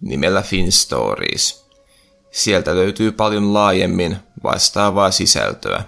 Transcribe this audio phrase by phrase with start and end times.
[0.00, 1.68] nimellä FinStories.
[2.30, 5.82] Sieltä löytyy paljon laajemmin vastaavaa sisältöä.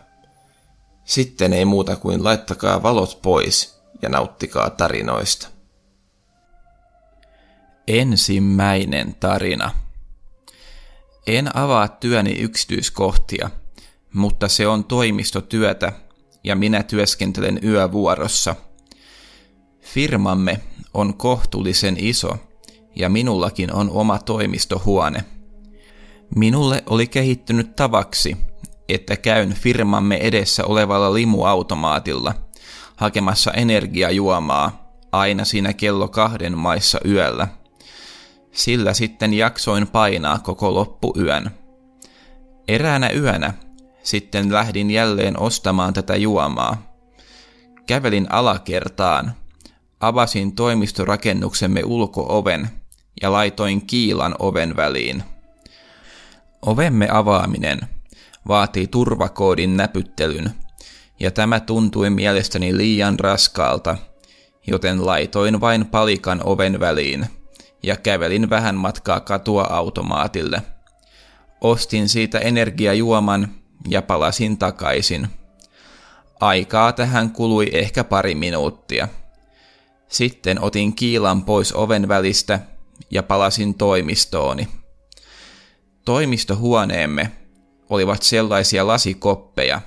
[1.04, 5.48] Sitten ei muuta kuin laittakaa valot pois ja nauttikaa tarinoista.
[7.88, 9.70] Ensimmäinen tarina.
[11.26, 13.50] En avaa työni yksityiskohtia,
[14.12, 15.92] mutta se on toimistotyötä
[16.44, 18.56] ja minä työskentelen yövuorossa.
[19.80, 20.60] Firmamme
[20.94, 22.49] on kohtuullisen iso
[22.96, 25.24] ja minullakin on oma toimistohuone.
[26.36, 28.36] Minulle oli kehittynyt tavaksi,
[28.88, 32.34] että käyn firmamme edessä olevalla limuautomaatilla
[32.96, 37.48] hakemassa energiajuomaa aina siinä kello kahden maissa yöllä.
[38.52, 41.50] Sillä sitten jaksoin painaa koko loppuyön.
[42.68, 43.54] Eräänä yönä
[44.02, 46.94] sitten lähdin jälleen ostamaan tätä juomaa.
[47.86, 49.32] Kävelin alakertaan,
[50.00, 52.79] avasin toimistorakennuksemme ulkooven
[53.22, 55.22] ja laitoin kiilan oven väliin.
[56.62, 57.80] Ovemme avaaminen
[58.48, 60.50] vaatii turvakoodin näpyttelyn,
[61.20, 63.96] ja tämä tuntui mielestäni liian raskaalta,
[64.66, 67.26] joten laitoin vain palikan oven väliin
[67.82, 70.62] ja kävelin vähän matkaa katua automaatille.
[71.60, 73.48] Ostin siitä energiajuoman
[73.88, 75.28] ja palasin takaisin.
[76.40, 79.08] Aikaa tähän kului ehkä pari minuuttia.
[80.08, 82.60] Sitten otin kiilan pois oven välistä
[83.10, 84.68] ja palasin toimistooni.
[86.04, 87.32] Toimistohuoneemme
[87.90, 89.80] olivat sellaisia lasikoppeja,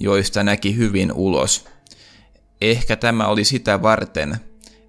[0.00, 1.64] joista näki hyvin ulos.
[2.60, 4.36] Ehkä tämä oli sitä varten,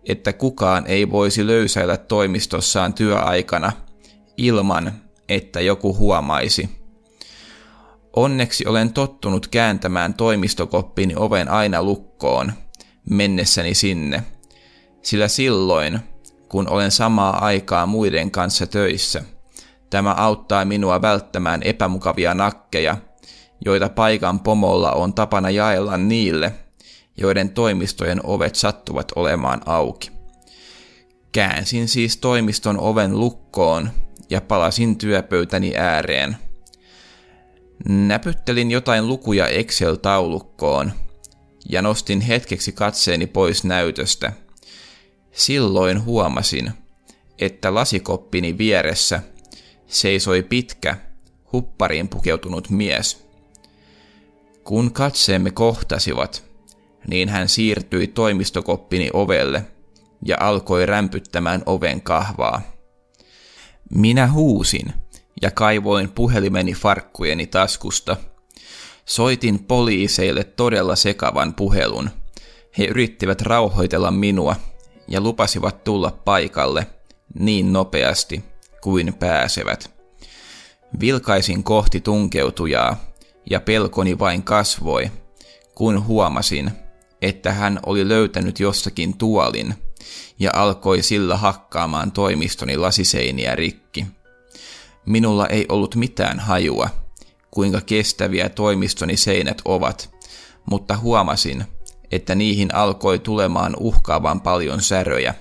[0.06, 3.72] että kukaan ei voisi löysäillä toimistossaan työaikana
[4.38, 4.94] ilman,
[5.30, 6.70] että joku huomaisi.
[8.16, 12.54] Onneksi olen tottunut kääntämään toimistokoppini oven aina lukkoon,
[13.10, 14.24] mennessäni sinne,
[15.02, 16.00] sillä silloin,
[16.52, 19.24] kun olen samaa aikaa muiden kanssa töissä,
[19.90, 22.98] tämä auttaa minua välttämään epämukavia nakkeja,
[23.66, 26.54] joita paikan pomolla on tapana jaella niille,
[27.18, 30.12] joiden toimistojen ovet sattuvat olemaan auki.
[31.32, 33.90] Käänsin siis toimiston oven lukkoon
[34.30, 36.38] ja palasin työpöytäni ääreen.
[37.90, 40.92] Näpyttelin jotain lukuja Excel-taulukkoon
[41.70, 44.34] ja nostin hetkeksi katseeni pois näytöstä.
[45.32, 46.72] Silloin huomasin,
[47.40, 49.22] että lasikoppini vieressä
[49.88, 50.98] seisoi pitkä,
[51.54, 53.28] huppariin pukeutunut mies.
[54.64, 56.44] Kun katseemme kohtasivat,
[57.08, 59.66] niin hän siirtyi toimistokoppini ovelle
[60.26, 62.62] ja alkoi rämpyttämään oven kahvaa.
[63.90, 64.94] Minä huusin
[65.42, 68.18] ja kaivoin puhelimeni farkkujeni taskusta.
[69.06, 72.10] Soitin poliiseille todella sekavan puhelun.
[72.78, 74.56] He yrittivät rauhoitella minua
[75.12, 76.88] ja lupasivat tulla paikalle
[77.40, 78.44] niin nopeasti
[78.82, 79.92] kuin pääsevät.
[81.00, 82.98] Vilkaisin kohti tunkeutujaa
[83.50, 85.12] ja pelkoni vain kasvoi,
[85.76, 86.72] kun huomasin,
[87.22, 89.76] että hän oli löytänyt jostakin tuolin
[90.40, 94.06] ja alkoi sillä hakkaamaan toimistoni lasiseiniä rikki.
[95.06, 96.90] Minulla ei ollut mitään hajua,
[97.52, 100.16] kuinka kestäviä toimistoni seinät ovat,
[100.70, 101.66] mutta huomasin,
[102.12, 105.34] että niihin alkoi tulemaan uhkaavan paljon säröjä.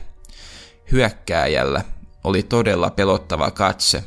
[0.92, 1.84] Hyökkääjällä
[2.24, 4.04] oli todella pelottava katse.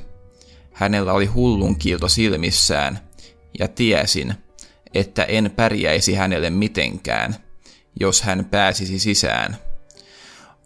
[0.74, 3.00] Hänellä oli hullun kiilto silmissään,
[3.60, 4.34] ja tiesin,
[4.94, 7.36] että en pärjäisi hänelle mitenkään,
[8.00, 9.58] jos hän pääsisi sisään.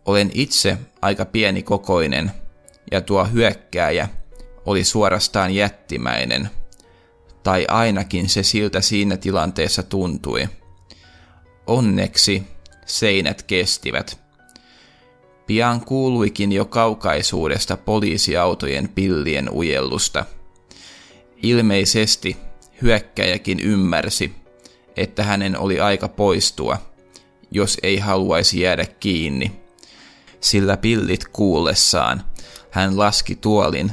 [0.06, 2.32] Olen itse aika pieni kokoinen,
[2.92, 4.08] ja tuo hyökkääjä
[4.66, 6.50] oli suorastaan jättimäinen,
[7.44, 10.50] tai ainakin se siltä siinä tilanteessa tuntui.
[11.68, 12.44] Onneksi
[12.86, 14.20] seinät kestivät.
[15.48, 20.26] Pian kuuluikin jo kaukaisuudesta poliisiautojen pillien ujellusta.
[21.44, 22.38] Ilmeisesti
[22.82, 24.36] hyökkäjäkin ymmärsi,
[24.98, 26.78] että hänen oli aika poistua,
[27.52, 29.52] jos ei haluaisi jäädä kiinni.
[30.40, 32.24] Sillä pillit kuullessaan
[32.72, 33.92] hän laski tuolin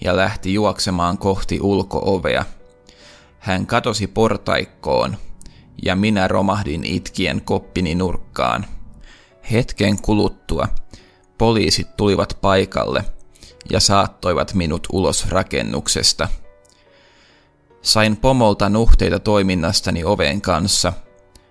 [0.00, 2.44] ja lähti juoksemaan kohti ulkoovea.
[3.38, 5.16] Hän katosi portaikkoon
[5.82, 8.66] ja minä romahdin itkien koppini nurkkaan.
[9.52, 10.68] Hetken kuluttua
[11.38, 13.04] poliisit tulivat paikalle,
[13.70, 16.28] ja saattoivat minut ulos rakennuksesta.
[17.82, 20.92] Sain pomolta nuhteita toiminnastani oven kanssa,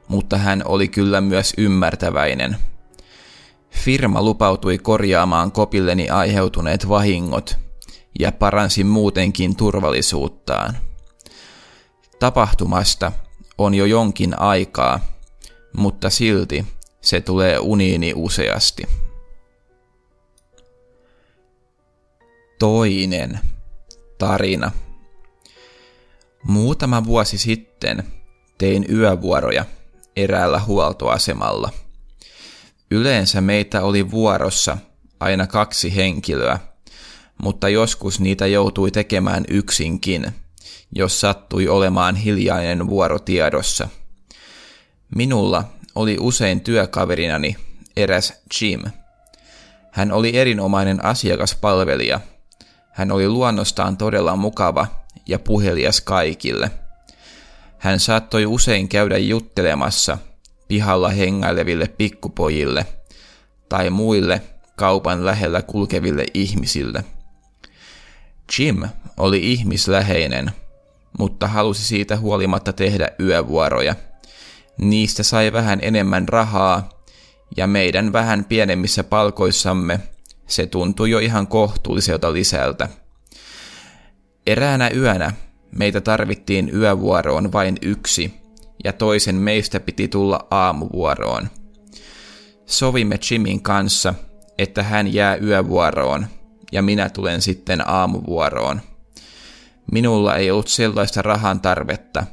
[0.07, 2.57] mutta hän oli kyllä myös ymmärtäväinen.
[3.69, 7.57] Firma lupautui korjaamaan kopilleni aiheutuneet vahingot
[8.19, 10.77] ja paransi muutenkin turvallisuuttaan.
[12.19, 13.11] Tapahtumasta
[13.63, 14.99] on jo jonkin aikaa,
[15.77, 16.65] mutta silti
[17.01, 18.83] se tulee uniini useasti.
[22.59, 23.39] Toinen
[24.17, 24.71] tarina.
[26.43, 28.03] Muutama vuosi sitten
[28.57, 29.65] tein yövuoroja
[30.15, 31.69] eräällä huoltoasemalla.
[32.91, 34.77] Yleensä meitä oli vuorossa
[35.19, 36.59] aina kaksi henkilöä,
[37.41, 40.31] mutta joskus niitä joutui tekemään yksinkin,
[40.95, 43.89] jos sattui olemaan hiljainen vuoro tiedossa.
[45.15, 45.63] Minulla
[45.95, 47.55] oli usein työkaverinani
[47.97, 48.81] eräs Jim.
[49.91, 52.19] Hän oli erinomainen asiakaspalvelija.
[52.91, 54.87] Hän oli luonnostaan todella mukava
[55.27, 56.71] ja puhelias kaikille.
[57.77, 60.17] Hän saattoi usein käydä juttelemassa
[60.67, 62.85] pihalla hengaileville pikkupojille
[63.69, 64.41] tai muille
[64.75, 67.03] kaupan lähellä kulkeville ihmisille.
[68.59, 68.83] Jim
[69.17, 70.51] oli ihmisläheinen,
[71.19, 73.95] mutta halusi siitä huolimatta tehdä yövuoroja–
[74.81, 76.89] Niistä sai vähän enemmän rahaa,
[77.57, 79.99] ja meidän vähän pienemmissä palkoissamme
[80.47, 82.89] se tuntui jo ihan kohtuulliselta lisältä.
[84.47, 85.33] Eräänä yönä
[85.77, 88.33] meitä tarvittiin yövuoroon vain yksi,
[88.83, 91.49] ja toisen meistä piti tulla aamuvuoroon.
[92.65, 94.13] Sovimme Jimin kanssa,
[94.57, 96.27] että hän jää yövuoroon,
[96.71, 98.81] ja minä tulen sitten aamuvuoroon.
[99.91, 102.25] Minulla ei ollut sellaista rahan tarvetta,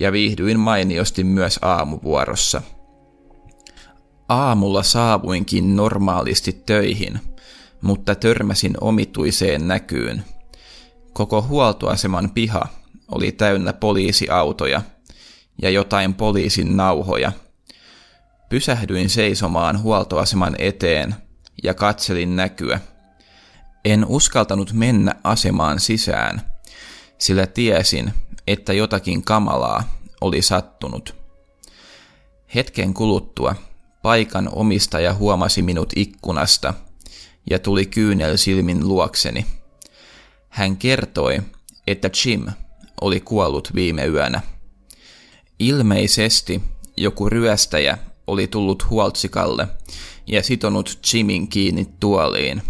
[0.00, 2.62] ja viihdyin mainiosti myös aamuvuorossa.
[4.28, 7.20] Aamulla saavuinkin normaalisti töihin,
[7.80, 10.24] mutta törmäsin omituiseen näkyyn.
[11.12, 12.66] Koko huoltoaseman piha
[13.10, 14.82] oli täynnä poliisiautoja
[15.62, 17.32] ja jotain poliisin nauhoja.
[18.48, 21.14] Pysähdyin seisomaan huoltoaseman eteen
[21.62, 22.80] ja katselin näkyä.
[23.84, 26.53] En uskaltanut mennä asemaan sisään,
[27.24, 28.12] sillä tiesin,
[28.46, 31.14] että jotakin kamalaa oli sattunut.
[32.54, 33.54] Hetken kuluttua
[34.02, 36.74] paikan omistaja huomasi minut ikkunasta
[37.50, 39.46] ja tuli kyynel silmin luokseni.
[40.48, 41.42] Hän kertoi,
[41.86, 42.46] että Jim
[43.00, 44.40] oli kuollut viime yönä.
[45.58, 46.62] Ilmeisesti
[46.96, 49.68] joku ryöstäjä oli tullut huoltsikalle
[50.26, 52.62] ja sitonut Jimin kiinni tuoliin.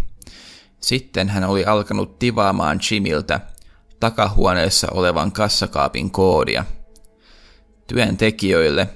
[0.81, 3.54] Sitten hän oli alkanut tivaamaan Jimiltä
[4.05, 6.65] takahuoneessa olevan kassakaapin koodia.
[7.87, 8.87] Työntekijöille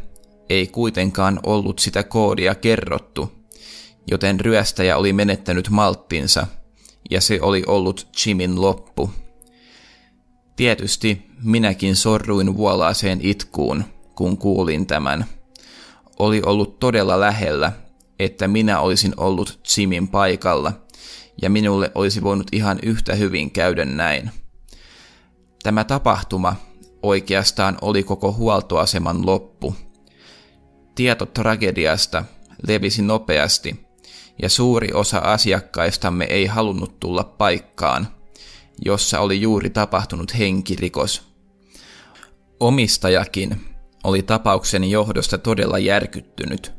[0.50, 3.32] ei kuitenkaan ollut sitä koodia kerrottu,
[4.12, 6.48] joten ryöstäjä oli menettänyt malttinsa
[7.10, 9.12] ja se oli ollut Jimin loppu.
[10.56, 13.84] Tietysti minäkin sorruin vuolaaseen itkuun,
[14.16, 15.26] kun kuulin tämän.
[16.20, 17.72] Oli ollut todella lähellä,
[18.20, 20.74] että minä olisin ollut Jimin paikalla,
[21.42, 24.32] ja minulle olisi voinut ihan yhtä hyvin käydä näin.
[25.64, 26.56] Tämä tapahtuma
[27.04, 29.76] oikeastaan oli koko huoltoaseman loppu.
[30.96, 32.24] Tieto tragediasta
[32.68, 33.88] levisi nopeasti,
[34.42, 38.08] ja suuri osa asiakkaistamme ei halunnut tulla paikkaan,
[38.86, 41.30] jossa oli juuri tapahtunut henkirikos.
[42.60, 43.62] Omistajakin
[44.04, 46.74] oli tapauksen johdosta todella järkyttynyt,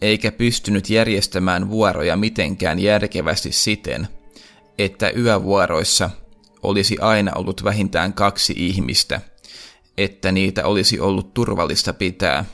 [0.00, 4.08] eikä pystynyt järjestämään vuoroja mitenkään järkevästi siten,
[4.78, 6.10] että yövuoroissa–
[6.64, 9.20] olisi aina ollut vähintään kaksi ihmistä,
[9.98, 12.44] että niitä olisi ollut turvallista pitää.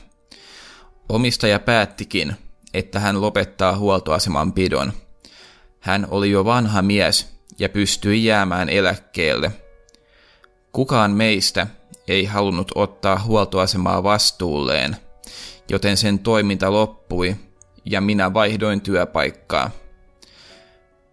[1.09, 2.35] Omistaja päättikin,
[2.73, 4.93] että hän lopettaa huoltoaseman pidon.
[5.79, 7.27] Hän oli jo vanha mies
[7.59, 9.51] ja pystyi jäämään eläkkeelle.
[10.71, 11.67] Kukaan meistä
[12.07, 14.97] ei halunnut ottaa huoltoasemaa vastuulleen,
[15.69, 17.35] joten sen toiminta loppui
[17.85, 19.71] ja minä vaihdoin työpaikkaa.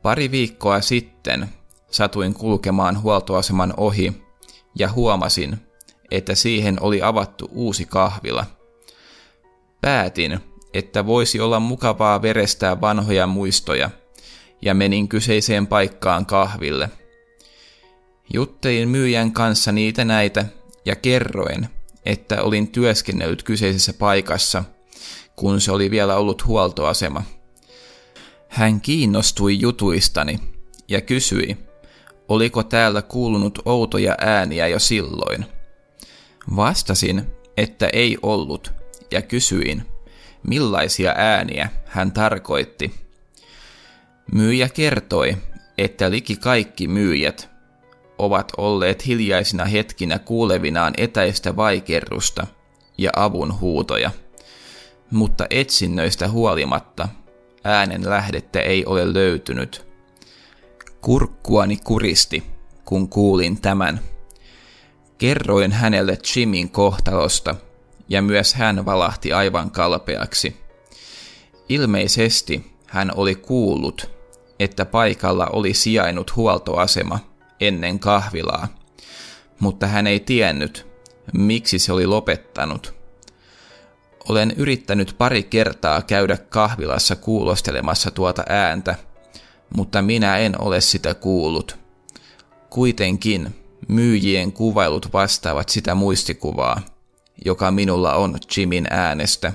[0.02, 1.48] Pari viikkoa sitten
[1.90, 4.22] Satuin kulkemaan huoltoaseman ohi
[4.74, 5.56] ja huomasin,
[6.10, 8.46] että siihen oli avattu uusi kahvila.
[9.80, 10.40] Päätin,
[10.74, 13.90] että voisi olla mukavaa verestää vanhoja muistoja,
[14.62, 16.90] ja menin kyseiseen paikkaan kahville.
[18.34, 20.44] Juttelin myyjän kanssa niitä näitä
[20.84, 21.68] ja kerroin,
[22.04, 24.64] että olin työskennellyt kyseisessä paikassa,
[25.36, 27.22] kun se oli vielä ollut huoltoasema.
[28.48, 30.40] Hän kiinnostui jutuistani
[30.88, 31.67] ja kysyi,
[32.28, 35.46] oliko täällä kuulunut outoja ääniä jo silloin.
[36.56, 38.72] Vastasin, että ei ollut,
[39.10, 39.82] ja kysyin,
[40.42, 42.94] millaisia ääniä hän tarkoitti.
[44.32, 45.36] Myyjä kertoi,
[45.78, 47.50] että liki kaikki myyjät
[48.18, 52.46] ovat olleet hiljaisina hetkinä kuulevinaan etäistä vaikerrusta
[52.98, 54.10] ja avun huutoja,
[55.10, 57.08] mutta etsinnöistä huolimatta
[57.64, 59.87] äänen lähdettä ei ole löytynyt.
[61.00, 62.42] Kurkkuani kuristi,
[62.84, 64.00] kun kuulin tämän.
[65.18, 67.54] Kerroin hänelle Jimin kohtalosta,
[68.08, 70.56] ja myös hän valahti aivan kalpeaksi.
[71.68, 74.10] Ilmeisesti hän oli kuullut,
[74.58, 77.18] että paikalla oli sijainnut huoltoasema
[77.60, 78.68] ennen kahvilaa,
[79.60, 80.86] mutta hän ei tiennyt,
[81.32, 82.94] miksi se oli lopettanut.
[84.28, 88.94] Olen yrittänyt pari kertaa käydä kahvilassa kuulostelemassa tuota ääntä,
[89.76, 91.78] mutta minä en ole sitä kuullut.
[92.70, 93.54] Kuitenkin
[93.88, 96.80] myyjien kuvailut vastaavat sitä muistikuvaa,
[97.44, 99.52] joka minulla on Jimin äänestä.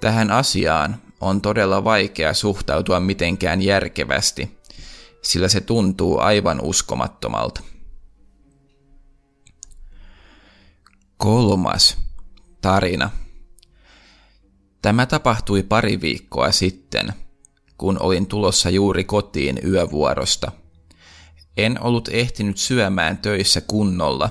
[0.00, 4.58] Tähän asiaan on todella vaikea suhtautua mitenkään järkevästi,
[5.22, 7.60] sillä se tuntuu aivan uskomattomalta.
[11.16, 11.96] Kolmas
[12.60, 13.10] tarina.
[14.82, 17.12] Tämä tapahtui pari viikkoa sitten,
[17.80, 20.52] kun olin tulossa juuri kotiin yövuorosta.
[21.56, 24.30] En ollut ehtinyt syömään töissä kunnolla,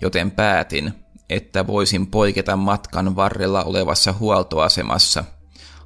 [0.00, 0.92] joten päätin,
[1.30, 5.24] että voisin poiketa matkan varrella olevassa huoltoasemassa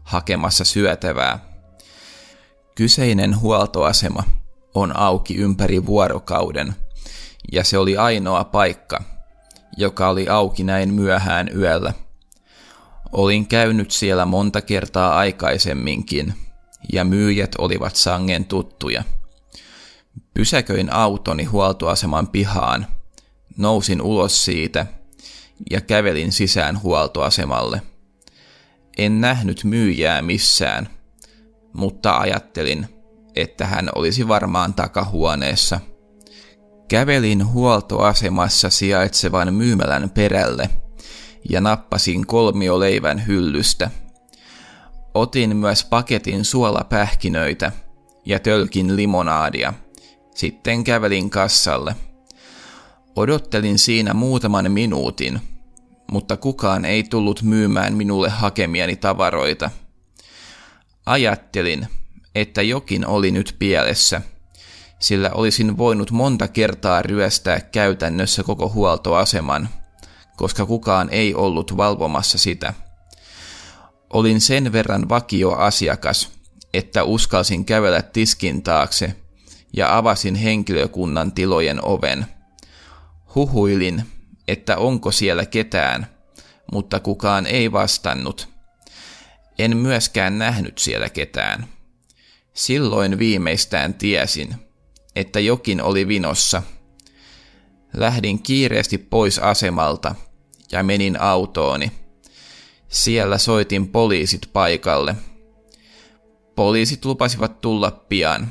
[0.03, 1.39] hakemassa syötävää.
[2.75, 4.23] Kyseinen huoltoasema
[4.75, 6.75] on auki ympäri vuorokauden,
[7.53, 9.03] ja se oli ainoa paikka,
[9.77, 11.93] joka oli auki näin myöhään yöllä.
[13.13, 16.35] Olin käynyt siellä monta kertaa aikaisemminkin,
[16.93, 19.05] ja myyjät olivat sangen tuttuja.
[20.35, 22.87] Pysäköin autoni huoltoaseman pihaan,
[23.57, 24.87] nousin ulos siitä
[25.71, 27.83] ja kävelin sisään huoltoasemalle.
[28.99, 30.89] En nähnyt myyjää missään,
[31.73, 32.87] mutta ajattelin,
[33.37, 35.81] että hän olisi varmaan takahuoneessa.
[36.89, 40.71] Kävelin huoltoasemassa sijaitsevan myymälän perälle
[41.51, 43.91] ja nappasin kolmioleivän hyllystä.
[45.15, 47.73] Otin myös paketin suolapähkinöitä
[48.25, 49.75] ja tölkin limonaadia.
[50.35, 51.97] Sitten kävelin kassalle.
[53.17, 55.41] Odottelin siinä muutaman minuutin,
[56.11, 59.71] mutta kukaan ei tullut myymään minulle hakemiani tavaroita.
[61.07, 61.87] Ajattelin,
[62.35, 64.23] että jokin oli nyt pielessä,
[64.99, 69.69] sillä olisin voinut monta kertaa ryöstää käytännössä koko huoltoaseman,
[70.37, 72.75] koska kukaan ei ollut valvomassa sitä.
[74.13, 76.31] Olin sen verran vakioasiakas,
[76.75, 79.17] että uskalsin kävellä tiskin taakse
[79.77, 82.27] ja avasin henkilökunnan tilojen oven.
[83.35, 84.03] Huhuilin,
[84.49, 86.07] että onko siellä ketään,
[86.73, 88.49] mutta kukaan ei vastannut.
[89.59, 91.67] En myöskään nähnyt siellä ketään.
[92.55, 94.55] Silloin viimeistään tiesin,
[95.17, 96.63] että jokin oli vinossa.
[97.97, 100.15] Lähdin kiireesti pois asemalta
[100.73, 102.02] ja menin autooni.
[102.93, 105.15] Siellä soitin poliisit paikalle.
[106.57, 108.49] Poliisit lupasivat tulla pian.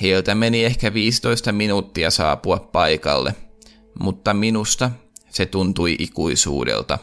[0.00, 3.34] Heiltä meni ehkä 15 minuuttia saapua paikalle,
[4.00, 4.90] mutta minusta
[5.30, 6.98] se tuntui ikuisuudelta.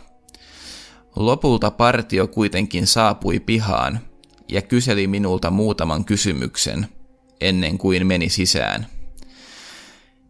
[1.15, 3.99] Lopulta partio kuitenkin saapui pihaan
[4.47, 6.87] ja kyseli minulta muutaman kysymyksen
[7.41, 8.87] ennen kuin meni sisään.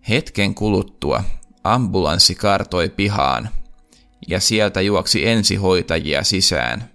[0.10, 1.24] Hetken kuluttua
[1.64, 3.50] ambulanssi kartoi pihaan
[4.28, 6.90] ja sieltä juoksi ensihoitajia sisään.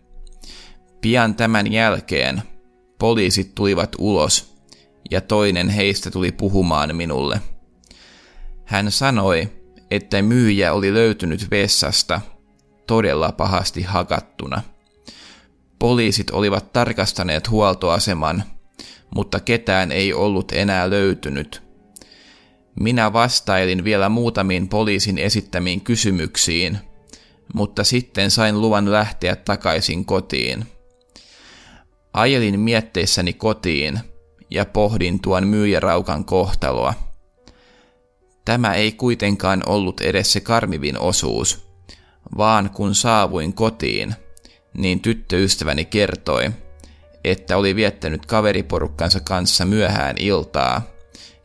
[1.01, 2.43] Pian tämän jälkeen
[2.99, 4.55] poliisit tulivat ulos
[5.11, 7.41] ja toinen heistä tuli puhumaan minulle.
[8.65, 9.49] Hän sanoi,
[9.91, 12.21] että myyjä oli löytynyt vessasta
[12.87, 14.63] todella pahasti hakattuna–
[15.83, 18.45] Poliisit olivat tarkastaneet huoltoaseman,
[19.15, 21.63] mutta ketään ei ollut enää löytynyt.
[22.81, 26.79] Minä vastailin vielä muutamiin poliisin esittämiin kysymyksiin,
[27.53, 30.67] mutta sitten sain luvan lähteä takaisin kotiin.
[32.13, 34.01] Ajelin mietteissäni kotiin
[34.51, 36.95] ja pohdin tuon myyjäraukan kohtaloa.
[38.45, 41.67] Tämä ei kuitenkaan ollut edes se karmivin osuus,
[42.37, 44.15] vaan kun saavuin kotiin–
[44.75, 46.51] niin tyttöystäväni kertoi,
[47.25, 50.83] että oli viettänyt kaveriporukkansa kanssa myöhään iltaa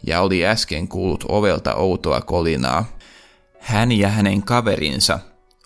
[0.07, 2.97] ja oli äsken kuullut ovelta outoa kolinaa.
[3.59, 5.19] Hän ja hänen kaverinsa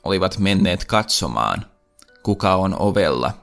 [0.04, 1.66] olivat menneet katsomaan,
[2.24, 3.34] kuka on ovella,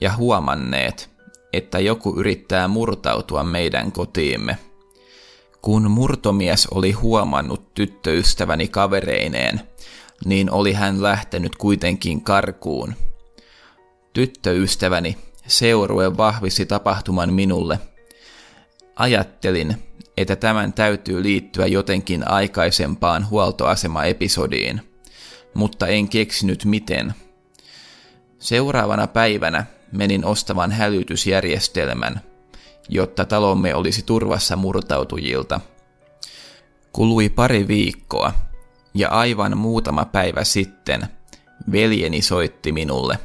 [0.00, 1.10] ja huomanneet,
[1.52, 4.58] että joku yrittää murtautua meidän kotiimme.
[5.62, 9.60] Kun murtomies oli huomannut tyttöystäväni kavereineen,
[10.24, 12.94] niin oli hän lähtenyt kuitenkin karkuun–
[14.16, 15.16] Tyttöystäväni
[15.46, 17.78] seurue vahvisti tapahtuman minulle.
[18.96, 19.76] Ajattelin,
[20.16, 24.80] että tämän täytyy liittyä jotenkin aikaisempaan huoltoasema-episodiin,
[25.56, 27.14] mutta en keksinyt miten.
[28.38, 32.20] Seuraavana päivänä menin ostamaan hälytysjärjestelmän,
[32.88, 35.60] jotta talomme olisi turvassa murtautujilta.
[36.92, 38.32] Kului pari viikkoa,
[38.94, 41.06] ja aivan muutama päivä sitten
[41.72, 43.18] veljeni soitti minulle.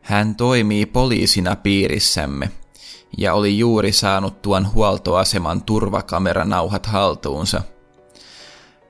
[0.00, 2.50] Hän toimii poliisina piirissämme
[3.18, 7.62] ja oli juuri saanut tuon huoltoaseman turvakameranauhat haltuunsa.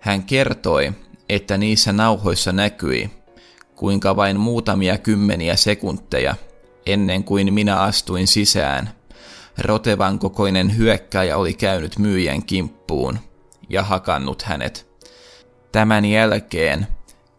[0.00, 0.92] Hän kertoi,
[1.28, 3.10] että niissä nauhoissa näkyi,
[3.74, 6.34] kuinka vain muutamia kymmeniä sekunteja
[6.86, 8.90] ennen kuin minä astuin sisään,
[9.58, 13.18] rotevan kokoinen hyökkäjä oli käynyt myyjän kimppuun
[13.68, 14.86] ja hakannut hänet.
[15.72, 16.86] Tämän jälkeen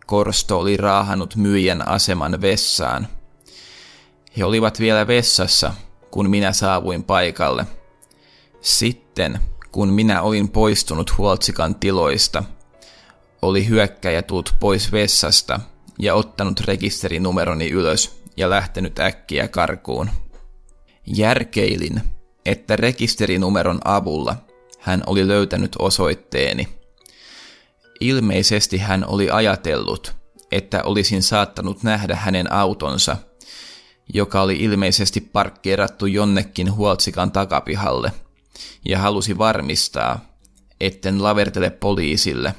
[0.05, 3.07] Korsto oli raahannut myyjän aseman vessaan.
[4.37, 5.73] He olivat vielä vessassa,
[6.11, 7.65] kun minä saavuin paikalle.
[8.61, 9.39] Sitten,
[9.71, 12.43] kun minä olin poistunut huoltsikan tiloista,
[13.41, 15.59] oli hyökkäjä tullut pois vessasta
[15.99, 20.09] ja ottanut rekisterinumeroni ylös ja lähtenyt äkkiä karkuun.
[21.05, 22.01] Järkeilin,
[22.45, 24.35] että rekisterinumeron avulla
[24.79, 26.67] hän oli löytänyt osoitteeni.
[27.99, 30.15] Ilmeisesti hän oli ajatellut,
[30.51, 33.17] että olisin saattanut nähdä hänen autonsa,
[34.13, 38.11] joka oli ilmeisesti parkkeerattu jonnekin huoltsikan takapihalle,
[38.85, 40.25] ja halusi varmistaa,
[40.81, 42.55] etten lavertele poliisille,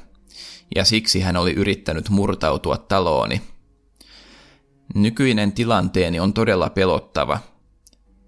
[0.76, 3.42] ja siksi hän oli yrittänyt murtautua talooni.
[4.94, 7.38] Nykyinen tilanteeni on todella pelottava.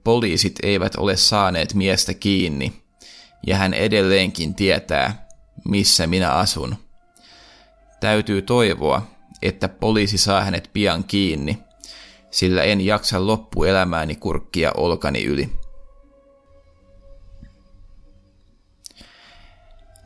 [0.05, 2.73] Poliisit eivät ole saaneet miestä kiinni,
[3.47, 5.29] ja hän edelleenkin tietää,
[5.69, 6.77] missä minä asun.
[8.01, 9.07] Täytyy toivoa,
[9.43, 11.59] että poliisi saa hänet pian kiinni,
[12.31, 15.61] sillä en jaksa loppuelämääni kurkkia olkani yli.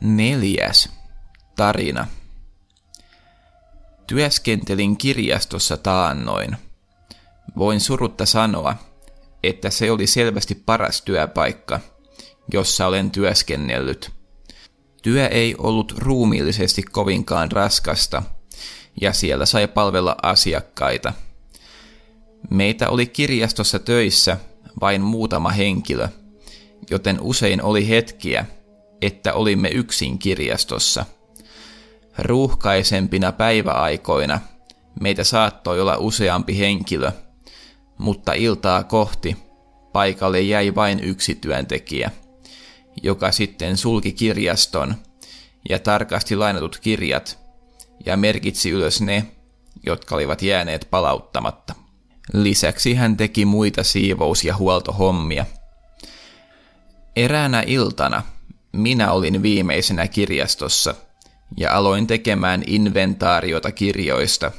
[0.01, 0.89] Neljäs
[1.55, 2.07] tarina.
[4.07, 6.57] Työskentelin kirjastossa taannoin.
[7.57, 8.75] Voin surutta sanoa,
[9.43, 11.79] että se oli selvästi paras työpaikka,
[12.53, 14.11] jossa olen työskennellyt.
[15.01, 18.23] Työ ei ollut ruumiillisesti kovinkaan raskasta,
[19.01, 21.13] ja siellä sai palvella asiakkaita.
[22.49, 24.37] Meitä oli kirjastossa töissä
[24.81, 26.07] vain muutama henkilö,
[26.89, 28.45] joten usein oli hetkiä,
[29.01, 31.05] että olimme yksin kirjastossa–
[32.17, 34.39] Ruuhkaisempina päiväaikoina
[35.01, 37.11] meitä saattoi olla useampi henkilö,
[37.97, 39.37] mutta iltaa kohti
[39.93, 42.11] paikalle jäi vain yksi työntekijä,
[43.03, 44.95] joka sitten sulki kirjaston
[45.69, 47.39] ja tarkasti lainatut kirjat
[48.05, 49.25] ja merkitsi ylös ne,
[49.85, 51.75] jotka olivat jääneet palauttamatta.
[52.33, 55.45] Lisäksi hän teki muita siivous- ja huoltohommia.
[57.15, 58.23] Eräänä iltana
[58.71, 60.95] minä olin viimeisenä kirjastossa–
[61.57, 64.51] ja aloin tekemään inventaariota kirjoista.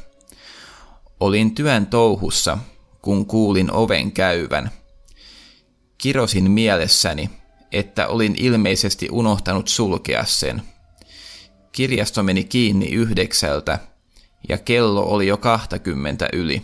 [1.20, 2.58] Olin työn touhussa,
[3.02, 4.70] kun kuulin oven käyvän.
[5.98, 7.30] Kirosin mielessäni,
[7.72, 10.62] että olin ilmeisesti unohtanut sulkea sen.
[11.72, 13.78] Kirjasto meni kiinni yhdeksältä
[14.48, 16.62] ja kello oli jo kahtakymmentä yli.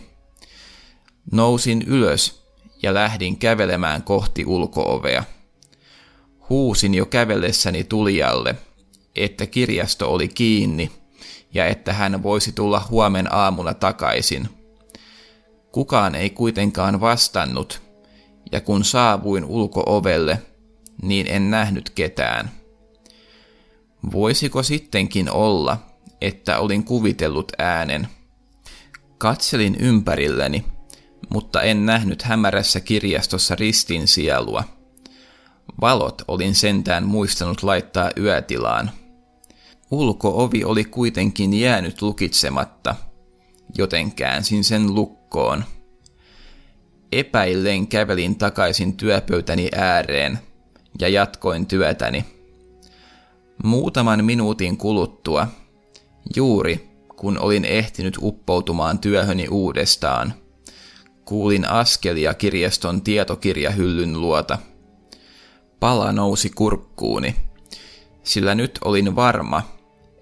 [1.31, 2.43] Nousin ylös
[2.83, 5.23] ja lähdin kävelemään kohti ulkoovea.
[6.49, 8.55] Huusin jo kävellessäni tulijalle–
[9.15, 10.91] että kirjasto oli kiinni
[11.53, 14.49] ja että hän voisi tulla huomen aamuna takaisin.
[15.71, 17.81] Kukaan ei kuitenkaan vastannut,
[18.51, 20.41] ja kun saavuin ulkoovelle,
[21.01, 22.51] niin en nähnyt ketään.
[24.11, 25.77] Voisiko sittenkin olla,
[26.21, 28.07] että olin kuvitellut äänen?
[29.17, 30.65] Katselin ympärilleni,
[31.29, 34.63] mutta en nähnyt hämärässä kirjastossa ristin sielua.
[35.81, 38.91] Valot olin sentään muistanut laittaa yötilaan–
[39.93, 42.95] Ulkoovi oli kuitenkin jäänyt lukitsematta,
[43.77, 45.63] joten käänsin sen lukkoon.
[47.11, 50.39] Epäillen kävelin takaisin työpöytäni ääreen
[50.99, 52.25] ja jatkoin työtäni.
[53.63, 55.47] Muutaman minuutin kuluttua,
[56.35, 60.33] juuri kun olin ehtinyt uppoutumaan työhöni uudestaan,
[61.25, 64.57] kuulin askelia kirjaston tietokirjahyllyn luota.
[65.79, 67.35] Pala nousi kurkkuuni,
[68.23, 69.72] sillä nyt olin varma,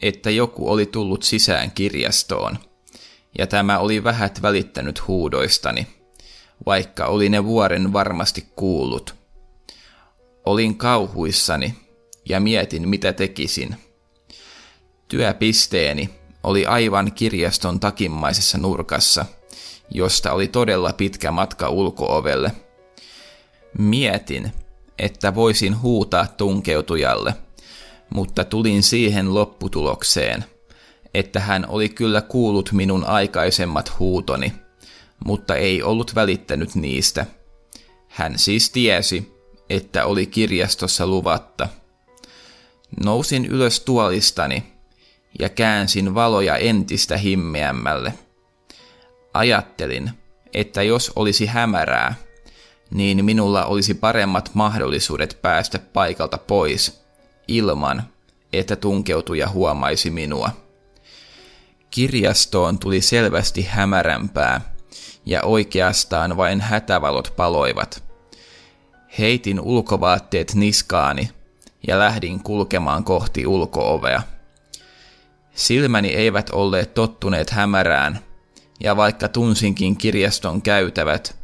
[0.01, 2.57] että joku oli tullut sisään kirjastoon,
[3.37, 5.87] ja tämä oli vähät välittänyt huudoistani,
[6.65, 9.15] vaikka oli ne vuoren varmasti kuullut.
[10.45, 11.75] Olin kauhuissani
[12.29, 13.75] ja mietin, mitä tekisin.
[15.07, 16.09] Työpisteeni
[16.43, 19.25] oli aivan kirjaston takimmaisessa nurkassa,
[19.89, 22.51] josta oli todella pitkä matka ulkoovelle.
[23.77, 24.51] Mietin,
[24.99, 27.33] että voisin huutaa tunkeutujalle,
[28.15, 30.45] mutta tulin siihen lopputulokseen,
[31.13, 34.53] että hän oli kyllä kuullut minun aikaisemmat huutoni,
[35.25, 37.25] mutta ei ollut välittänyt niistä.
[38.07, 39.31] Hän siis tiesi,
[39.69, 41.69] että oli kirjastossa luvatta.
[43.03, 44.63] Nousin ylös tuolistani
[45.39, 48.13] ja käänsin valoja entistä himmeämmälle.
[49.33, 50.11] Ajattelin,
[50.53, 52.15] että jos olisi hämärää,
[52.89, 57.00] niin minulla olisi paremmat mahdollisuudet päästä paikalta pois,
[57.47, 58.03] ilman,
[58.53, 60.49] että tunkeutuja huomaisi minua.
[61.91, 64.61] Kirjastoon tuli selvästi hämärämpää,
[65.25, 68.03] ja oikeastaan vain hätävalot paloivat.
[69.19, 71.29] Heitin ulkovaatteet niskaani
[71.87, 74.21] ja lähdin kulkemaan kohti ulkoovea.
[75.53, 78.19] Silmäni eivät olleet tottuneet hämärään,
[78.79, 81.35] ja vaikka tunsinkin kirjaston käytävät,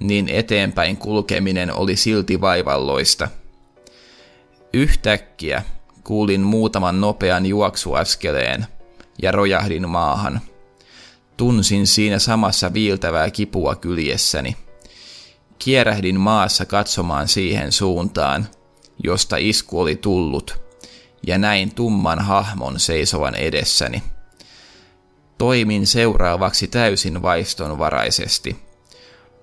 [0.00, 3.28] niin eteenpäin kulkeminen oli silti vaivalloista.
[4.76, 5.62] Yhtäkkiä
[6.04, 8.66] kuulin muutaman nopean juoksuaskeleen
[9.22, 10.40] ja rojahdin maahan.
[11.36, 14.56] Tunsin siinä samassa viiltävää kipua kyljessäni.
[15.58, 18.46] Kierähdin maassa katsomaan siihen suuntaan,
[19.04, 20.58] josta isku oli tullut,
[21.26, 24.02] ja näin tumman hahmon seisovan edessäni.
[25.38, 28.56] Toimin seuraavaksi täysin vaistonvaraisesti–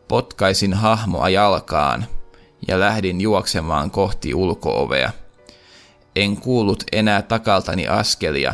[0.08, 2.06] Potkaisin hahmoa jalkaan
[2.68, 5.12] ja lähdin juoksemaan kohti ulkoovea.
[6.16, 8.54] En kuullut enää takaltani askelia,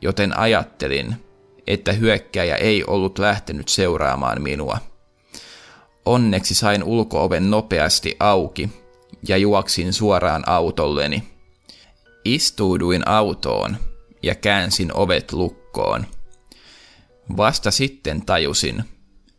[0.00, 1.16] joten ajattelin,
[1.66, 4.78] että hyökkäjä ei ollut lähtenyt seuraamaan minua.
[6.04, 8.70] Onneksi sain ulkooven nopeasti auki
[9.28, 11.22] ja juoksin suoraan autolleni.
[12.24, 13.76] Istuuduin autoon
[14.22, 16.06] ja käänsin ovet lukkoon.
[17.36, 18.84] Vasta sitten tajusin–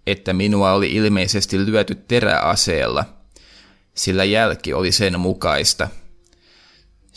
[0.08, 3.06] että minua oli ilmeisesti lyöty teräaseella,
[3.94, 5.88] sillä jälki oli sen mukaista.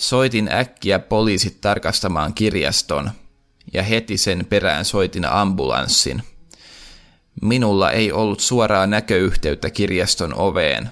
[0.01, 3.11] Soitin äkkiä poliisit tarkastamaan kirjaston,
[3.73, 6.23] ja heti sen perään soitin ambulanssin.
[7.43, 10.91] Minulla ei ollut suoraa näköyhteyttä kirjaston oveen,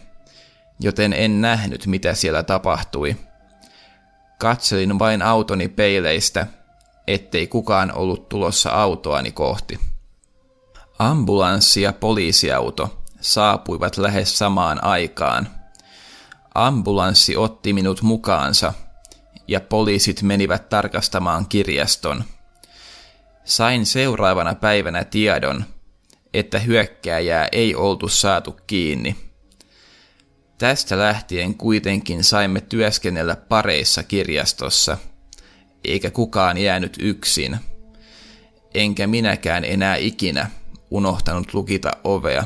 [0.80, 3.16] joten en nähnyt mitä siellä tapahtui.
[4.38, 6.46] Katselin vain autoni peileistä,
[7.06, 9.80] ettei kukaan ollut tulossa autoani kohti.
[10.98, 15.48] Ambulanssi ja poliisiauto saapuivat lähes samaan aikaan.
[16.54, 18.72] Ambulanssi otti minut mukaansa
[19.48, 22.24] ja poliisit menivät tarkastamaan kirjaston.
[23.44, 25.64] Sain seuraavana päivänä tiedon,
[26.34, 29.16] että hyökkääjää ei oltu saatu kiinni.
[30.58, 34.98] Tästä lähtien kuitenkin saimme työskennellä pareissa kirjastossa,
[35.84, 37.56] eikä kukaan jäänyt yksin.
[38.74, 40.50] Enkä minäkään enää ikinä
[40.90, 42.44] unohtanut lukita ovea.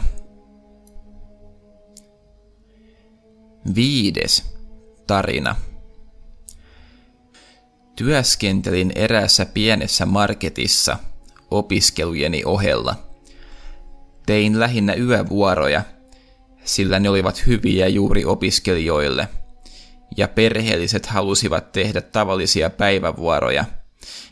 [3.75, 4.57] Viides
[5.07, 5.57] tarina.
[7.97, 10.99] Työskentelin eräässä pienessä marketissa
[11.51, 12.97] opiskelujeni ohella.
[14.27, 15.83] Tein lähinnä yövuoroja,
[16.65, 19.29] sillä ne olivat hyviä juuri opiskelijoille,
[20.17, 23.65] ja perheelliset halusivat tehdä tavallisia päivävuoroja,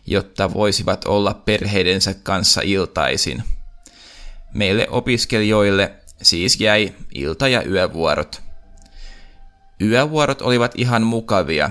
[0.07, 3.42] jotta voisivat olla perheidensä kanssa iltaisin–
[4.55, 5.92] Meille opiskelijoille
[6.23, 8.42] siis jäi ilta- ja yövuorot.
[9.83, 11.70] Yövuorot olivat ihan mukavia.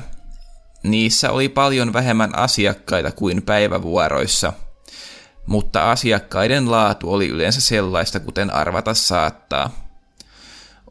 [0.83, 4.53] Niissä oli paljon vähemmän asiakkaita kuin päivävuoroissa,
[5.45, 9.89] mutta asiakkaiden laatu oli yleensä sellaista, kuten arvata saattaa.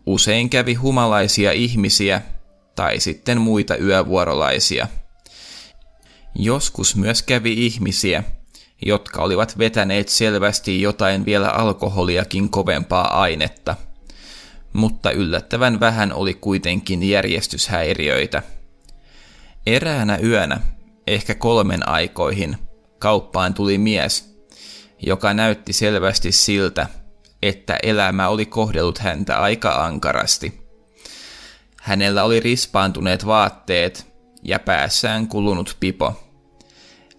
[0.06, 2.22] Usein kävi humalaisia ihmisiä
[2.74, 4.88] tai sitten muita yövuorolaisia.
[6.34, 8.24] Joskus myös kävi ihmisiä,
[8.86, 13.76] jotka olivat vetäneet selvästi jotain vielä alkoholiakin kovempaa ainetta.
[14.72, 18.42] Mutta yllättävän vähän oli kuitenkin järjestyshäiriöitä.
[19.68, 20.60] Eräänä yönä,
[21.06, 22.56] ehkä kolmen aikoihin,
[22.98, 24.38] kauppaan tuli mies,
[25.02, 26.86] joka näytti selvästi siltä,
[27.42, 30.68] että elämä oli kohdellut häntä aika ankarasti.
[31.82, 34.06] Hänellä oli rispaantuneet vaatteet
[34.42, 36.14] ja päässään kulunut pipo–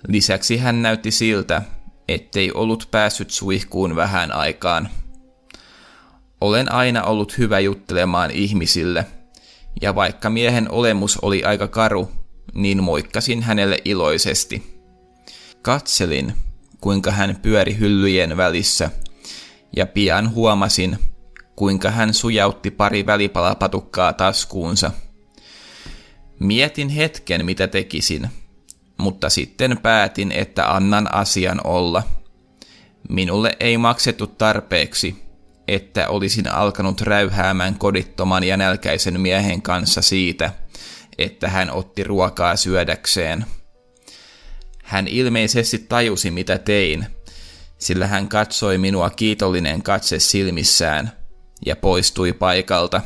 [0.08, 1.62] Lisäksi hän näytti siltä,
[2.08, 4.90] ettei ollut päässyt suihkuun vähän aikaan.
[6.42, 9.06] Olen aina ollut hyvä juttelemaan ihmisille,
[9.82, 12.12] ja vaikka miehen olemus oli aika karu,
[12.54, 14.84] niin moikkasin hänelle iloisesti.
[15.62, 16.34] Katselin,
[16.82, 18.90] kuinka hän pyöri hyllyjen välissä,
[19.76, 20.98] ja pian huomasin,
[21.56, 24.92] kuinka hän sujautti pari välipalapatukkaa taskuunsa.
[26.40, 28.30] Mietin hetken, mitä tekisin–
[29.00, 32.04] mutta sitten päätin, että annan asian olla.
[33.10, 35.24] Minulle ei maksettu tarpeeksi,
[35.68, 40.52] että olisin alkanut räyhäämään kodittoman ja nälkäisen miehen kanssa siitä,
[41.20, 43.46] että hän otti ruokaa syödäkseen.
[44.84, 47.06] Hän ilmeisesti tajusi, mitä tein,
[47.78, 51.12] sillä hän katsoi minua kiitollinen katse silmissään
[51.66, 53.02] ja poistui paikalta.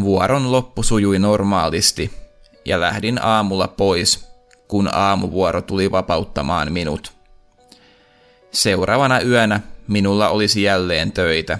[0.00, 2.10] Vuoron loppu sujui normaalisti
[2.64, 4.28] ja lähdin aamulla pois,
[4.68, 7.12] kun aamuvuoro tuli vapauttamaan minut.
[8.52, 11.58] Seuraavana yönä minulla olisi jälleen töitä.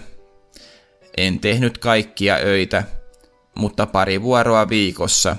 [1.17, 2.85] En tehnyt kaikkia öitä,
[3.57, 5.37] mutta pari vuoroa viikossa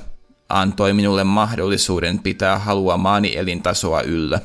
[0.50, 4.40] antoi minulle mahdollisuuden pitää haluamaani elintasoa yllä.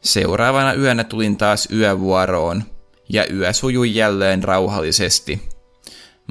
[0.00, 2.64] Seuraavana yönä tulin taas yövuoroon,
[3.08, 5.48] ja yö sujui jälleen rauhallisesti.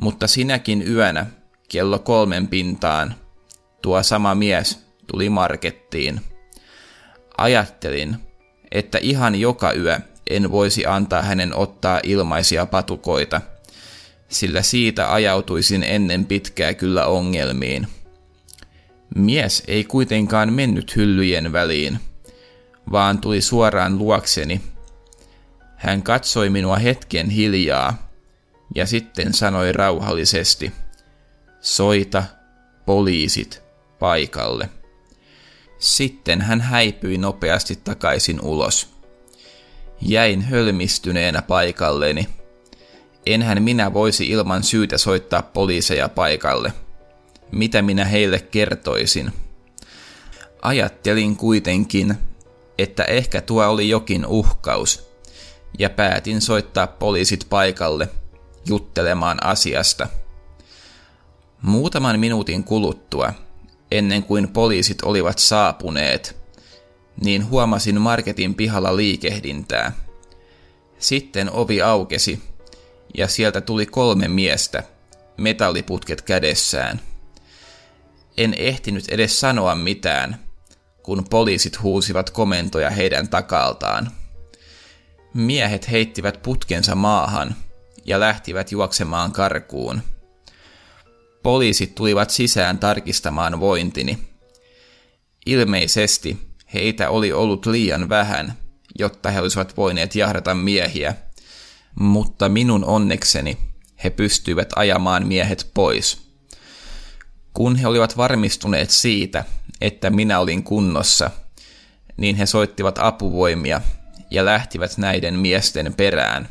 [0.01, 1.25] Mutta sinäkin yönä,
[1.69, 3.15] kello kolmen pintaan,
[3.81, 6.21] tuo sama mies tuli markettiin.
[7.37, 8.15] Ajattelin,
[8.71, 13.41] että ihan joka yö en voisi antaa hänen ottaa ilmaisia patukoita,
[14.29, 17.87] sillä siitä ajautuisin ennen pitkää kyllä ongelmiin.
[19.15, 21.99] Mies ei kuitenkaan mennyt hyllyjen väliin,
[22.91, 24.61] vaan tuli suoraan luokseni.
[25.75, 28.09] Hän katsoi minua hetken hiljaa
[28.75, 30.71] ja sitten sanoi rauhallisesti,
[31.61, 32.23] soita
[32.85, 33.63] poliisit
[33.99, 34.69] paikalle.
[35.79, 38.89] Sitten hän häipyi nopeasti takaisin ulos.
[40.01, 42.38] Jäin hölmistyneenä paikalleni.
[43.29, 46.73] Enhän minä voisi ilman syytä soittaa poliiseja paikalle.
[47.51, 49.33] Mitä minä heille kertoisin?
[50.61, 52.15] Ajattelin kuitenkin,
[52.77, 55.09] että ehkä tuo oli jokin uhkaus,
[55.79, 58.09] ja päätin soittaa poliisit paikalle
[58.65, 60.07] juttelemaan asiasta.
[61.61, 63.33] Muutaman minuutin kuluttua,
[63.91, 66.37] ennen kuin poliisit olivat saapuneet,
[67.23, 69.91] niin huomasin marketin pihalla liikehdintää.
[70.99, 72.48] Sitten ovi aukesi,
[73.17, 74.83] ja sieltä tuli kolme miestä,
[75.37, 77.01] metalliputket kädessään.
[78.37, 80.39] En ehtinyt edes sanoa mitään,
[81.03, 84.11] kun poliisit huusivat komentoja heidän takaltaan.
[85.33, 87.55] Miehet heittivät putkensa maahan
[88.05, 90.01] ja lähtivät juoksemaan karkuun.
[91.43, 94.19] Poliisit tulivat sisään tarkistamaan vointini.
[95.45, 96.37] Ilmeisesti
[96.73, 98.53] heitä oli ollut liian vähän,
[98.99, 101.15] jotta he olisivat voineet jahdata miehiä,
[101.95, 103.57] mutta minun onnekseni
[104.03, 106.29] he pystyivät ajamaan miehet pois.
[107.53, 109.45] Kun he olivat varmistuneet siitä,
[109.81, 111.31] että minä olin kunnossa,
[112.17, 113.81] niin he soittivat apuvoimia
[114.31, 116.49] ja lähtivät näiden miesten perään.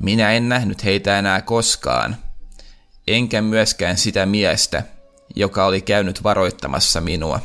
[0.00, 2.16] Minä en nähnyt heitä enää koskaan,
[3.06, 4.82] enkä myöskään sitä miestä,
[5.36, 7.40] joka oli käynyt varoittamassa minua.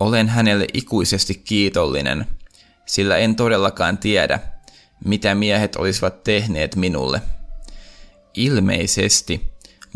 [0.00, 2.26] Olen hänelle ikuisesti kiitollinen,
[2.86, 4.40] sillä en todellakaan tiedä,
[5.04, 7.22] mitä miehet olisivat tehneet minulle.
[8.34, 9.52] Ilmeisesti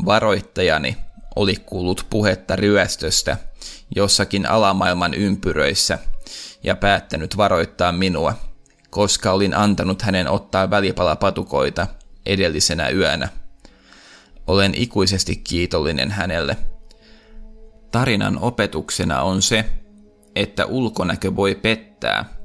[0.06, 0.96] varoittajani
[1.36, 3.36] oli kuullut puhetta ryöstöstä
[3.96, 5.98] jossakin alamaailman ympyröissä
[6.62, 8.34] ja päättänyt varoittaa minua,
[8.90, 11.86] koska olin antanut hänen ottaa välipalapatukoita
[12.26, 13.28] edellisenä yönä.
[14.46, 16.56] Olen ikuisesti kiitollinen hänelle.
[17.90, 19.64] Tarinan opetuksena on se,
[20.36, 22.37] että ulkonäkö voi pettää,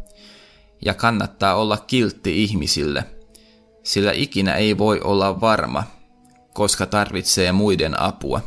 [0.86, 3.06] ja kannattaa olla kiltti ihmisille,
[3.84, 5.84] sillä ikinä ei voi olla varma,
[6.54, 8.42] koska tarvitsee muiden apua.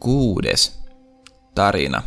[0.00, 0.82] Kuudes
[1.54, 2.02] tarina.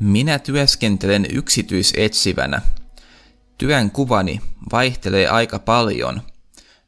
[0.00, 2.62] Minä työskentelen yksityisetsivänä.
[3.58, 4.40] Työn kuvani
[4.72, 6.22] vaihtelee aika paljon,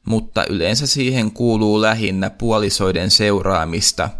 [0.04, 4.10] mutta yleensä siihen kuuluu lähinnä puolisoiden seuraamista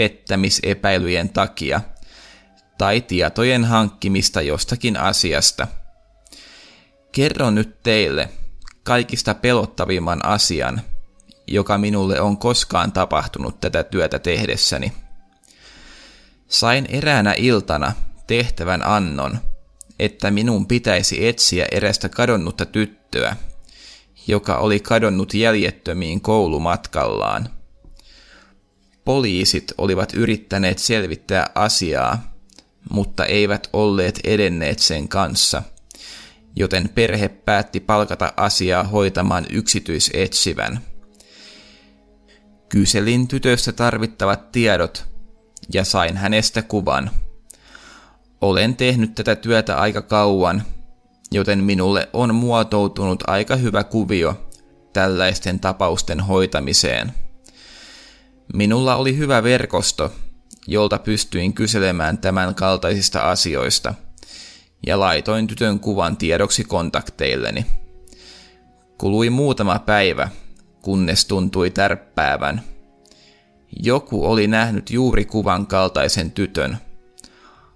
[0.00, 1.80] pettämisepäilyjen takia
[2.78, 5.66] tai tietojen hankkimista jostakin asiasta.
[7.12, 8.28] Kerron nyt teille
[8.82, 10.80] kaikista pelottavimman asian,
[11.46, 14.92] joka minulle on koskaan tapahtunut tätä työtä tehdessäni.
[16.48, 17.92] Sain eräänä iltana
[18.26, 19.38] tehtävän annon,
[19.98, 23.36] että minun pitäisi etsiä erästä kadonnutta tyttöä,
[24.26, 27.59] joka oli kadonnut jäljettömiin koulumatkallaan.
[29.04, 32.34] Poliisit olivat yrittäneet selvittää asiaa,
[32.90, 35.62] mutta eivät olleet edenneet sen kanssa,
[36.56, 40.80] joten perhe päätti palkata asiaa hoitamaan yksityisetsivän–
[42.70, 45.06] Kyselin tytöstä tarvittavat tiedot
[45.72, 47.10] ja sain hänestä kuvan.
[48.40, 50.62] Olen tehnyt tätä työtä aika kauan,
[51.32, 54.48] joten minulle on muotoutunut aika hyvä kuvio
[54.92, 57.12] tällaisten tapausten hoitamiseen.
[58.54, 60.12] Minulla oli hyvä verkosto,
[60.66, 63.94] jolta pystyin kyselemään tämän kaltaisista asioista
[64.86, 67.66] ja laitoin tytön kuvan tiedoksi kontakteilleni.
[68.98, 70.28] Kului muutama päivä,
[70.82, 72.62] kunnes tuntui tärppäävän.
[73.82, 76.78] Joku oli nähnyt juuri kuvan kaltaisen tytön.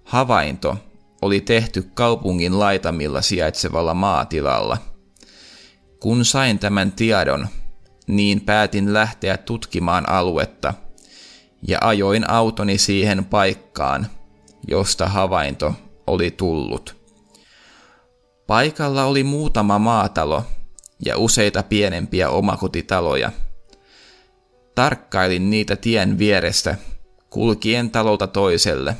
[0.04, 0.76] Havainto
[1.22, 4.78] oli tehty kaupungin laitamilla sijaitsevalla maatilalla.
[6.00, 7.48] Kun sain tämän tiedon,
[8.06, 10.74] niin päätin lähteä tutkimaan aluetta
[11.68, 14.06] ja ajoin autoni siihen paikkaan,
[14.68, 15.74] josta havainto
[16.06, 16.96] oli tullut.
[18.46, 20.44] Paikalla oli muutama maatalo
[21.04, 23.32] ja useita pienempiä omakotitaloja.
[24.74, 26.76] Tarkkailin niitä tien vierestä,
[27.30, 28.96] kulkien talolta toiselle.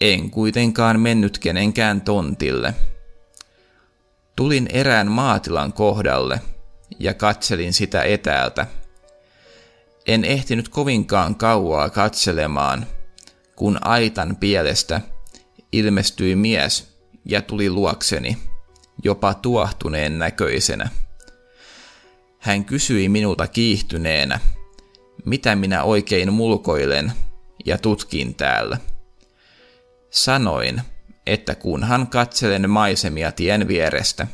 [0.00, 2.74] En kuitenkaan mennyt kenenkään tontille.
[4.36, 6.40] Tulin erään maatilan kohdalle
[6.98, 8.66] ja katselin sitä etäältä.
[10.06, 12.86] En ehtinyt kovinkaan kauaa katselemaan,
[13.56, 15.00] kun aitan pielestä
[15.72, 16.88] ilmestyi mies
[17.24, 18.36] ja tuli luokseni
[19.02, 20.88] jopa tuahtuneen näköisenä.
[22.38, 24.40] Hän kysyi minulta kiihtyneenä,
[25.24, 27.12] mitä minä oikein mulkoilen
[27.64, 28.78] ja tutkin täällä.
[30.10, 30.82] Sanoin,
[31.26, 34.26] että kunhan katselen maisemia tien vierestä.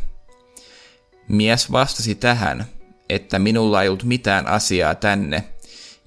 [1.29, 2.65] Mies vastasi tähän,
[3.09, 5.45] että minulla ei ollut mitään asiaa tänne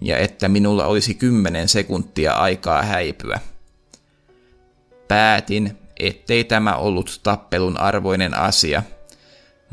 [0.01, 3.39] ja että minulla olisi kymmenen sekuntia aikaa häipyä.
[5.07, 8.83] Päätin, ettei tämä ollut tappelun arvoinen asia,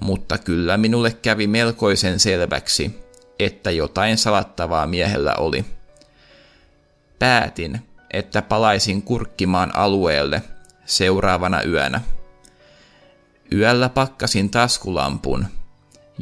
[0.03, 3.01] mutta kyllä minulle kävi melkoisen selväksi,
[3.39, 5.65] että jotain salattavaa miehellä oli.
[7.19, 7.81] Päätin,
[8.13, 10.43] että palaisin kurkkimaan alueelle
[10.87, 12.01] seuraavana yönä.
[13.55, 15.47] Yöllä pakkasin taskulampun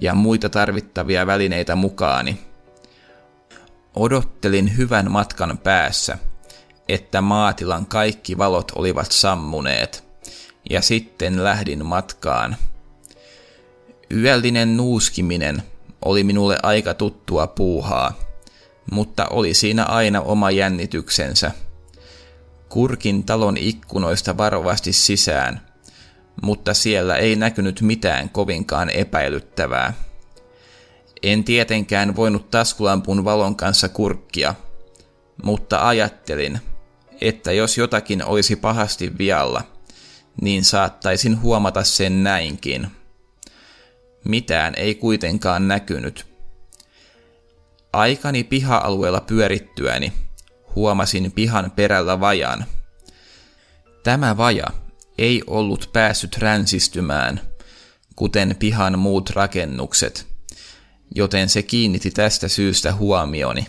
[0.01, 2.39] ja muita tarvittavia välineitä mukaani.
[3.95, 6.19] Odottelin hyvän matkan päässä–
[6.91, 10.05] että maatilan kaikki valot olivat sammuneet,
[10.71, 12.57] ja sitten lähdin matkaan.
[14.15, 15.63] Yöllinen nuuskiminen
[16.05, 18.13] oli minulle aika tuttua puuhaa,
[18.91, 21.51] mutta oli siinä aina oma jännityksensä.
[22.69, 25.61] Kurkin talon ikkunoista varovasti sisään,
[26.43, 29.95] mutta siellä ei näkynyt mitään kovinkaan epäilyttävää.
[31.23, 34.55] En tietenkään voinut taskulampun valon kanssa kurkkia,
[35.43, 36.61] mutta ajattelin,
[37.21, 39.63] että jos jotakin olisi pahasti vialla,
[40.41, 42.91] niin saattaisin huomata sen näinkin.
[44.25, 46.27] Mitään ei kuitenkaan näkynyt.
[47.93, 50.13] Aikani piha-alueella pyörittyäni
[50.75, 52.65] huomasin pihan perällä vajan.
[54.03, 54.67] Tämä vaja
[55.21, 57.41] ei ollut päässyt ränsistymään,
[58.17, 60.27] kuten pihan muut rakennukset,
[61.15, 63.67] joten se kiinnitti tästä syystä huomioni.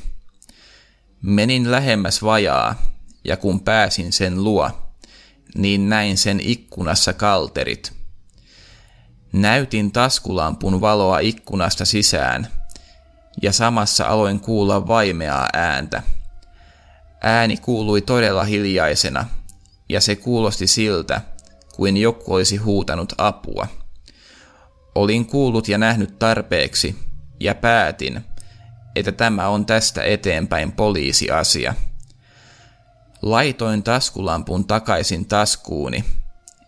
[1.22, 2.82] Menin lähemmäs vajaa
[3.24, 4.72] ja kun pääsin sen luo,
[5.56, 7.94] niin näin sen ikkunassa kalterit.
[9.34, 12.48] Näytin taskulampun valoa ikkunasta sisään,
[13.42, 16.04] ja samassa aloin kuulla vaimeaa ääntä.
[17.24, 19.26] Ääni kuului todella hiljaisena,
[19.90, 21.22] ja se kuulosti siltä,
[21.76, 23.68] kuin joku olisi huutanut apua.
[24.96, 26.96] Olin kuullut ja nähnyt tarpeeksi,
[27.40, 28.22] ja päätin,
[28.96, 31.74] että tämä on tästä eteenpäin poliisiasia.
[33.22, 36.04] Laitoin taskulampun takaisin taskuuni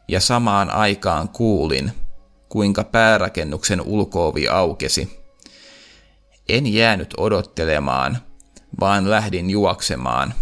[0.08, 1.92] ja samaan aikaan kuulin,
[2.50, 5.24] kuinka päärakennuksen ulkoovi aukesi.
[6.50, 8.18] En jäänyt odottelemaan,
[8.80, 10.34] vaan lähdin juoksemaan.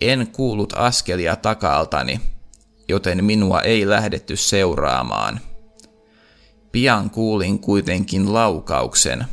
[0.00, 2.20] En kuullut askelia takaltani,
[2.88, 5.40] joten minua ei lähdetty seuraamaan.
[6.72, 9.24] Pian kuulin kuitenkin laukauksen.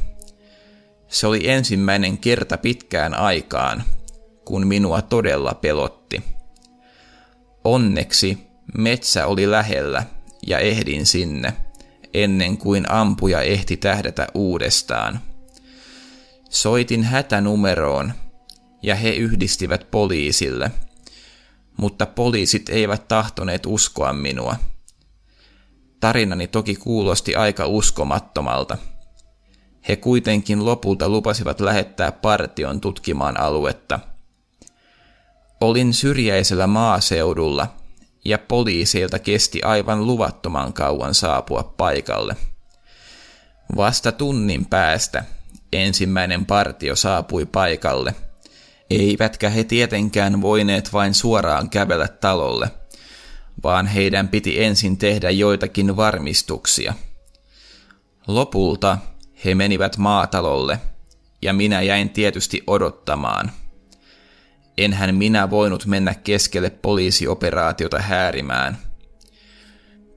[1.07, 3.83] Se oli ensimmäinen kerta pitkään aikaan,
[4.45, 6.23] kun minua todella pelotti.
[7.63, 8.37] Onneksi
[8.77, 10.03] metsä oli lähellä
[10.47, 11.53] ja ehdin sinne,
[12.13, 15.19] ennen kuin ampuja ehti tähdätä uudestaan.
[16.49, 18.13] Soitin hätänumeroon
[18.83, 20.71] ja he yhdistivät poliisille,
[21.77, 24.55] mutta poliisit eivät tahtoneet uskoa minua.
[25.99, 28.77] Tarinani toki kuulosti aika uskomattomalta.
[29.87, 33.99] He kuitenkin lopulta lupasivat lähettää partion tutkimaan aluetta–
[35.61, 37.67] Olin syrjäisellä maaseudulla,
[38.25, 42.35] ja poliiseilta kesti aivan luvattoman kauan saapua paikalle.
[43.75, 45.23] Vasta tunnin päästä
[45.73, 48.15] ensimmäinen partio saapui paikalle.
[48.99, 52.71] Eivätkä he tietenkään voineet vain suoraan kävellä talolle,
[53.63, 56.93] vaan heidän piti ensin tehdä joitakin varmistuksia.
[58.27, 58.97] Lopulta
[59.45, 60.79] he menivät maatalolle,
[61.41, 63.51] ja minä jäin tietysti odottamaan–
[64.77, 68.77] enhän minä voinut mennä keskelle poliisioperaatiota häärimään,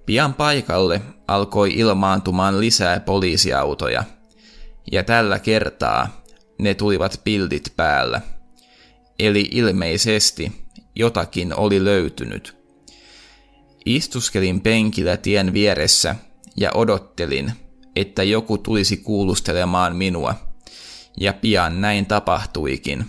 [0.07, 4.05] Pian paikalle alkoi ilmaantumaan lisää poliisiautoja,
[4.93, 6.25] ja tällä kertaa
[6.59, 8.21] ne tulivat pildit päällä.
[9.19, 10.53] Eli ilmeisesti
[10.95, 12.57] jotakin oli löytynyt.
[13.87, 16.17] Istuskelin penkillä tien vieressä
[16.57, 17.53] ja odottelin,
[17.97, 20.35] että joku tulisi kuulustelemaan minua,
[21.21, 23.05] ja pian näin tapahtuikin.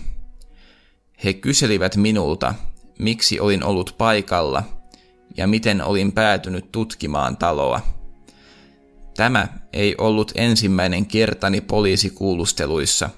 [1.24, 2.54] He kyselivät minulta,
[2.98, 4.62] miksi olin ollut paikalla
[5.36, 7.80] ja miten olin päätynyt tutkimaan taloa.
[9.16, 13.10] Tämä ei ollut ensimmäinen kertani poliisikuulusteluissa,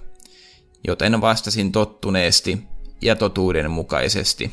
[0.86, 2.58] joten vastasin tottuneesti
[3.02, 4.50] ja totuudenmukaisesti.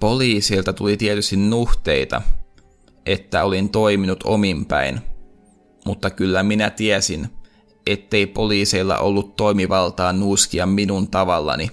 [0.00, 2.22] Poliisilta tuli tietysti nuhteita,
[3.06, 5.00] että olin toiminut ominpäin,
[5.84, 7.28] mutta kyllä minä tiesin,
[7.86, 11.70] ettei poliiseilla ollut toimivaltaa nuuskia minun tavallani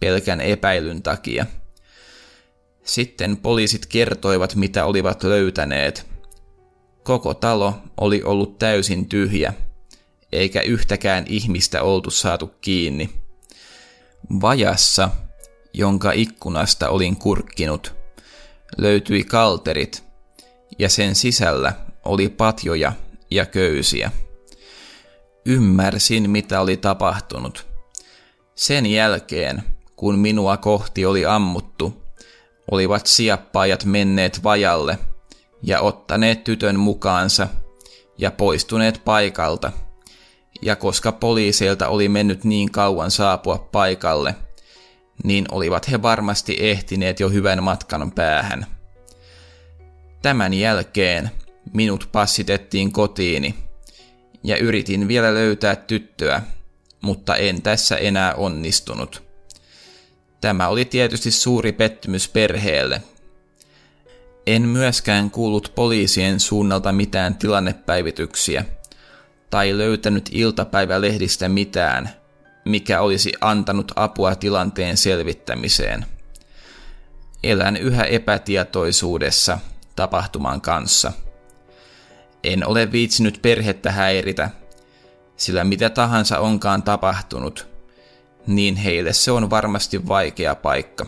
[0.00, 1.46] pelkän epäilyn takia.
[2.84, 6.06] Sitten poliisit kertoivat, mitä olivat löytäneet.
[7.02, 9.52] Koko talo oli ollut täysin tyhjä,
[10.32, 13.21] eikä yhtäkään ihmistä oltu saatu kiinni.
[14.40, 15.10] Vajassa,
[15.74, 17.94] jonka ikkunasta olin kurkkinut,
[18.76, 20.04] löytyi kalterit,
[20.78, 21.72] ja sen sisällä
[22.04, 22.92] oli patjoja
[23.30, 24.10] ja köysiä.
[25.46, 27.66] Ymmärsin, mitä oli tapahtunut.
[28.54, 29.62] Sen jälkeen,
[29.96, 32.02] kun minua kohti oli ammuttu,
[32.70, 34.98] olivat siappaajat menneet vajalle
[35.62, 37.48] ja ottaneet tytön mukaansa
[38.18, 39.72] ja poistuneet paikalta.
[40.62, 44.34] Ja koska poliiseilta oli mennyt niin kauan saapua paikalle,
[45.24, 48.66] niin olivat he varmasti ehtineet jo hyvän matkan päähän.
[50.22, 51.30] Tämän jälkeen
[51.72, 53.54] minut passitettiin kotiini
[54.44, 56.42] ja yritin vielä löytää tyttöä,
[57.00, 59.22] mutta en tässä enää onnistunut.
[60.40, 63.02] Tämä oli tietysti suuri pettymys perheelle.
[64.46, 68.64] En myöskään kuullut poliisien suunnalta mitään tilannepäivityksiä
[69.52, 72.10] tai löytänyt iltapäivälehdistä mitään,
[72.64, 76.06] mikä olisi antanut apua tilanteen selvittämiseen.
[77.44, 79.58] Elän yhä epätietoisuudessa
[79.96, 81.12] tapahtuman kanssa.
[82.44, 84.50] En ole viitsinyt perhettä häiritä,
[85.36, 87.66] sillä mitä tahansa onkaan tapahtunut–
[88.46, 91.06] niin heille se on varmasti vaikea paikka.